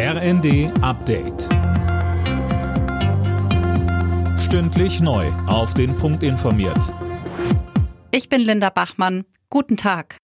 RND 0.00 0.70
Update. 0.80 1.48
Stündlich 4.38 5.00
neu. 5.00 5.26
Auf 5.48 5.74
den 5.74 5.96
Punkt 5.96 6.22
informiert. 6.22 6.94
Ich 8.12 8.28
bin 8.28 8.42
Linda 8.42 8.70
Bachmann. 8.70 9.24
Guten 9.50 9.76
Tag. 9.76 10.16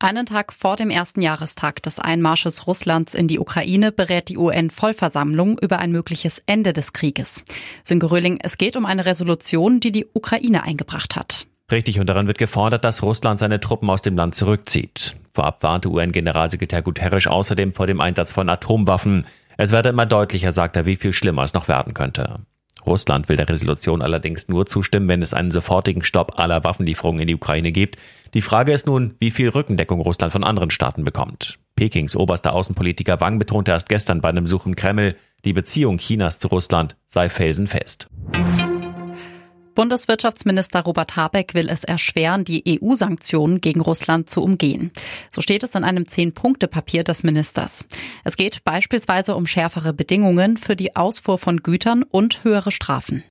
Einen 0.00 0.26
Tag 0.26 0.52
vor 0.52 0.74
dem 0.74 0.90
ersten 0.90 1.22
Jahrestag 1.22 1.80
des 1.84 2.00
Einmarsches 2.00 2.66
Russlands 2.66 3.14
in 3.14 3.28
die 3.28 3.38
Ukraine 3.38 3.92
berät 3.92 4.30
die 4.30 4.36
UN-Vollversammlung 4.36 5.60
über 5.60 5.78
ein 5.78 5.92
mögliches 5.92 6.42
Ende 6.46 6.72
des 6.72 6.92
Krieges. 6.92 7.44
Sönke 7.84 8.10
Röhling, 8.10 8.40
es 8.42 8.58
geht 8.58 8.74
um 8.74 8.84
eine 8.84 9.06
Resolution, 9.06 9.78
die 9.78 9.92
die 9.92 10.08
Ukraine 10.12 10.64
eingebracht 10.64 11.14
hat. 11.14 11.46
Richtig, 11.70 11.98
und 11.98 12.06
darin 12.06 12.28
wird 12.28 12.38
gefordert, 12.38 12.84
dass 12.84 13.02
Russland 13.02 13.40
seine 13.40 13.58
Truppen 13.58 13.90
aus 13.90 14.02
dem 14.02 14.16
Land 14.16 14.36
zurückzieht. 14.36 15.16
Vorab 15.34 15.62
warnte 15.64 15.90
UN-Generalsekretär 15.90 16.82
Guterres 16.82 17.26
außerdem 17.26 17.72
vor 17.72 17.88
dem 17.88 18.00
Einsatz 18.00 18.32
von 18.32 18.48
Atomwaffen. 18.48 19.26
Es 19.56 19.72
werde 19.72 19.88
immer 19.88 20.06
deutlicher, 20.06 20.52
sagt 20.52 20.76
er, 20.76 20.86
wie 20.86 20.96
viel 20.96 21.12
schlimmer 21.12 21.42
es 21.42 21.54
noch 21.54 21.66
werden 21.66 21.92
könnte. 21.92 22.40
Russland 22.86 23.28
will 23.28 23.36
der 23.36 23.48
Resolution 23.48 24.00
allerdings 24.00 24.48
nur 24.48 24.66
zustimmen, 24.66 25.08
wenn 25.08 25.22
es 25.22 25.34
einen 25.34 25.50
sofortigen 25.50 26.04
Stopp 26.04 26.38
aller 26.38 26.62
Waffenlieferungen 26.62 27.22
in 27.22 27.26
die 27.26 27.34
Ukraine 27.34 27.72
gibt. 27.72 27.98
Die 28.32 28.42
Frage 28.42 28.72
ist 28.72 28.86
nun, 28.86 29.16
wie 29.18 29.32
viel 29.32 29.48
Rückendeckung 29.48 30.00
Russland 30.00 30.32
von 30.32 30.44
anderen 30.44 30.70
Staaten 30.70 31.02
bekommt. 31.02 31.58
Pekings 31.74 32.14
oberster 32.14 32.52
Außenpolitiker 32.52 33.20
Wang 33.20 33.40
betonte 33.40 33.72
erst 33.72 33.88
gestern 33.88 34.20
bei 34.20 34.28
einem 34.28 34.44
Besuch 34.44 34.66
im 34.66 34.76
Kreml, 34.76 35.16
die 35.44 35.52
Beziehung 35.52 35.98
Chinas 35.98 36.38
zu 36.38 36.48
Russland 36.48 36.96
sei 37.06 37.28
felsenfest. 37.28 38.08
Bundeswirtschaftsminister 39.76 40.80
Robert 40.80 41.16
Habeck 41.16 41.54
will 41.54 41.68
es 41.68 41.84
erschweren, 41.84 42.44
die 42.44 42.80
EU-Sanktionen 42.82 43.60
gegen 43.60 43.82
Russland 43.82 44.28
zu 44.28 44.42
umgehen. 44.42 44.90
So 45.30 45.42
steht 45.42 45.62
es 45.62 45.74
in 45.74 45.84
einem 45.84 46.08
Zehn-Punkte-Papier 46.08 47.04
des 47.04 47.22
Ministers. 47.22 47.84
Es 48.24 48.36
geht 48.36 48.64
beispielsweise 48.64 49.36
um 49.36 49.46
schärfere 49.46 49.92
Bedingungen 49.92 50.56
für 50.56 50.76
die 50.76 50.96
Ausfuhr 50.96 51.38
von 51.38 51.58
Gütern 51.62 52.02
und 52.02 52.42
höhere 52.42 52.72
Strafen. 52.72 53.22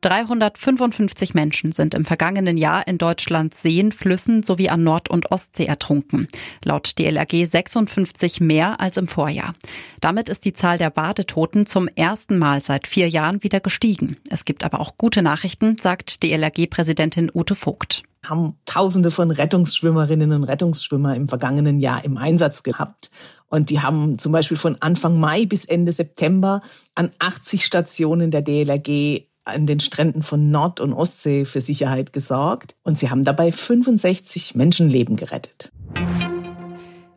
355 0.00 1.34
Menschen 1.34 1.72
sind 1.72 1.94
im 1.94 2.04
vergangenen 2.04 2.56
Jahr 2.56 2.86
in 2.86 2.98
Deutschland 2.98 3.54
Seen, 3.54 3.92
Flüssen 3.92 4.42
sowie 4.42 4.68
an 4.68 4.82
Nord- 4.82 5.10
und 5.10 5.30
Ostsee 5.30 5.66
ertrunken. 5.66 6.28
Laut 6.64 6.98
DLRG 6.98 7.44
56 7.46 8.40
mehr 8.40 8.80
als 8.80 8.96
im 8.96 9.08
Vorjahr. 9.08 9.54
Damit 10.00 10.28
ist 10.28 10.44
die 10.44 10.54
Zahl 10.54 10.78
der 10.78 10.90
Badetoten 10.90 11.66
zum 11.66 11.88
ersten 11.88 12.38
Mal 12.38 12.62
seit 12.62 12.86
vier 12.86 13.08
Jahren 13.08 13.42
wieder 13.42 13.60
gestiegen. 13.60 14.16
Es 14.30 14.44
gibt 14.44 14.64
aber 14.64 14.80
auch 14.80 14.96
gute 14.96 15.22
Nachrichten, 15.22 15.76
sagt 15.78 16.22
DLRG-Präsidentin 16.22 17.30
Ute 17.34 17.54
Vogt 17.54 18.02
haben 18.24 18.58
Tausende 18.66 19.10
von 19.10 19.30
Rettungsschwimmerinnen 19.30 20.32
und 20.32 20.44
Rettungsschwimmer 20.44 21.16
im 21.16 21.28
vergangenen 21.28 21.80
Jahr 21.80 22.04
im 22.04 22.16
Einsatz 22.18 22.62
gehabt. 22.62 23.10
Und 23.46 23.70
die 23.70 23.80
haben 23.80 24.18
zum 24.18 24.32
Beispiel 24.32 24.56
von 24.56 24.76
Anfang 24.80 25.18
Mai 25.18 25.46
bis 25.46 25.64
Ende 25.64 25.90
September 25.90 26.60
an 26.94 27.10
80 27.18 27.64
Stationen 27.64 28.30
der 28.30 28.42
DLRG 28.42 29.29
an 29.50 29.66
den 29.66 29.80
Stränden 29.80 30.22
von 30.22 30.50
Nord- 30.50 30.80
und 30.80 30.92
Ostsee 30.92 31.44
für 31.44 31.60
Sicherheit 31.60 32.12
gesorgt 32.12 32.74
und 32.82 32.98
sie 32.98 33.10
haben 33.10 33.24
dabei 33.24 33.52
65 33.52 34.54
Menschenleben 34.54 35.16
gerettet. 35.16 35.72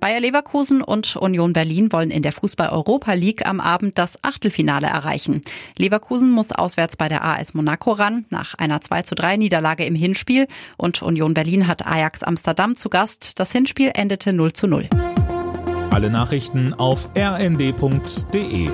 Bayer 0.00 0.20
Leverkusen 0.20 0.80
und 0.80 1.16
Union 1.16 1.52
Berlin 1.52 1.90
wollen 1.90 2.10
in 2.10 2.22
der 2.22 2.32
Fußball-Europa 2.32 3.14
League 3.14 3.46
am 3.46 3.60
Abend 3.60 3.98
das 3.98 4.22
Achtelfinale 4.22 4.86
erreichen. 4.86 5.42
Leverkusen 5.76 6.30
muss 6.30 6.52
auswärts 6.52 6.96
bei 6.96 7.08
der 7.08 7.24
AS 7.24 7.52
Monaco 7.52 7.92
ran, 7.92 8.24
nach 8.30 8.54
einer 8.54 8.80
2 8.80 9.02
zu 9.02 9.14
3 9.16 9.36
Niederlage 9.38 9.84
im 9.84 9.96
Hinspiel. 9.96 10.46
Und 10.76 11.02
Union 11.02 11.34
Berlin 11.34 11.66
hat 11.66 11.84
Ajax 11.84 12.22
Amsterdam 12.22 12.76
zu 12.76 12.90
Gast. 12.90 13.40
Das 13.40 13.50
Hinspiel 13.50 13.90
endete 13.92 14.32
0 14.32 14.52
zu 14.52 14.68
0. 14.68 14.88
Alle 15.90 16.10
Nachrichten 16.10 16.74
auf 16.74 17.08
rnd.de 17.16 18.68